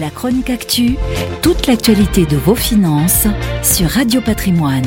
[0.00, 0.96] La chronique actu,
[1.42, 3.28] toute l'actualité de vos finances
[3.62, 4.84] sur Radio Patrimoine.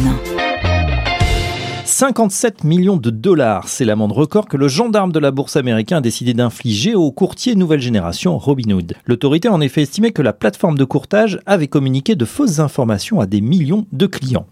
[1.85, 6.01] 57 millions de dollars, c'est l'amende record que le gendarme de la bourse américaine a
[6.01, 8.93] décidé d'infliger au courtier nouvelle génération Robinhood.
[9.05, 13.19] L'autorité a en effet estimé que la plateforme de courtage avait communiqué de fausses informations
[13.19, 14.47] à des millions de clients.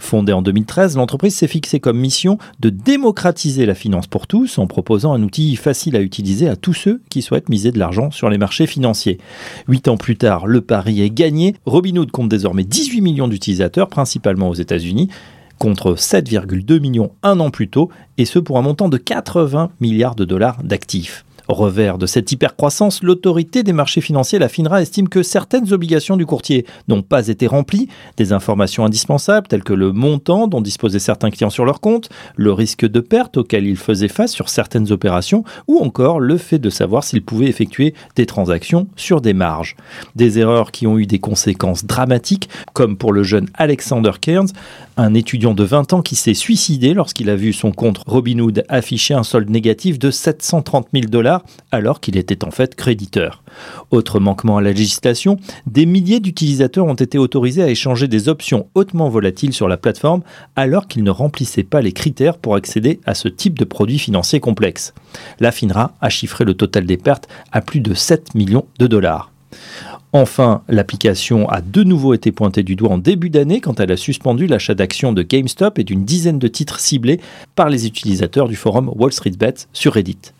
[0.00, 4.66] Fondée en 2013, l'entreprise s'est fixée comme mission de démocratiser la finance pour tous en
[4.66, 8.30] proposant un outil facile à utiliser à tous ceux qui souhaitent miser de l'argent sur
[8.30, 9.18] les marchés financiers.
[9.68, 11.56] Huit ans plus tard, le pari est gagné.
[11.66, 15.08] Robinhood compte désormais 18 millions d'utilisateurs, principalement aux États-Unis
[15.58, 20.14] contre 7,2 millions un an plus tôt, et ce pour un montant de 80 milliards
[20.14, 21.24] de dollars d'actifs.
[21.48, 26.26] Revers de cette hypercroissance, l'autorité des marchés financiers, la FINRA, estime que certaines obligations du
[26.26, 31.30] courtier n'ont pas été remplies, des informations indispensables telles que le montant dont disposaient certains
[31.30, 35.42] clients sur leur compte, le risque de perte auquel ils faisaient face sur certaines opérations,
[35.66, 39.74] ou encore le fait de savoir s'ils pouvaient effectuer des transactions sur des marges.
[40.16, 44.52] Des erreurs qui ont eu des conséquences dramatiques, comme pour le jeune Alexander Cairns,
[44.98, 49.14] un étudiant de 20 ans qui s'est suicidé lorsqu'il a vu son compte Robinhood afficher
[49.14, 51.37] un solde négatif de 730 000 dollars
[51.72, 53.42] alors qu'il était en fait créditeur.
[53.90, 58.68] Autre manquement à la législation, des milliers d'utilisateurs ont été autorisés à échanger des options
[58.74, 60.22] hautement volatiles sur la plateforme
[60.56, 64.40] alors qu'ils ne remplissaient pas les critères pour accéder à ce type de produits financiers
[64.40, 64.94] complexes.
[65.40, 69.30] La FINRA a chiffré le total des pertes à plus de 7 millions de dollars.
[70.12, 73.96] Enfin, l'application a de nouveau été pointée du doigt en début d'année quand elle a
[73.96, 77.20] suspendu l'achat d'actions de GameStop et d'une dizaine de titres ciblés
[77.54, 80.32] par les utilisateurs du forum Wall Street Bets sur Reddit.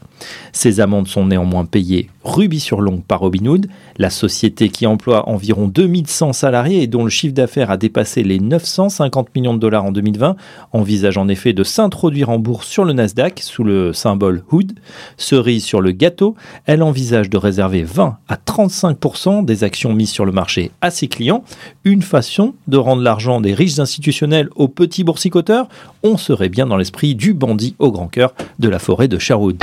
[0.52, 3.66] Ces amendes sont néanmoins payées rubis sur longue par Robinhood,
[3.96, 8.38] la société qui emploie environ 2100 salariés et dont le chiffre d'affaires a dépassé les
[8.38, 10.36] 950 millions de dollars en 2020,
[10.72, 14.72] envisage en effet de s'introduire en bourse sur le Nasdaq sous le symbole HOOD.
[15.16, 20.24] Cerise sur le gâteau, elle envisage de réserver 20 à 35% des actions mises sur
[20.24, 21.44] le marché à ses clients,
[21.84, 25.68] une façon de rendre l'argent des riches institutionnels aux petits boursicoteurs.
[26.02, 29.62] On serait bien dans l'esprit du bandit au grand cœur de la forêt de Sherwood.